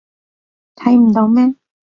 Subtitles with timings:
[0.77, 1.53] 睇唔到咩？